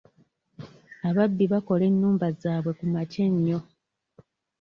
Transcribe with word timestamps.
Ababbi 1.07 1.45
bakola 1.51 1.83
ennumba 1.91 2.27
zaabwe 2.41 2.71
kumakya 2.79 3.21
ennyo. 3.29 3.59